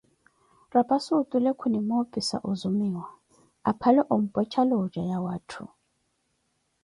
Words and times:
Rapasi 0.73 1.09
otule 1.19 1.49
kunimoopisa 1.59 2.35
ozumiwa, 2.49 3.05
aphale 3.69 4.01
ompwecha 4.15 4.61
looja 4.69 5.01
la 5.09 5.17
watthu. 5.25 5.63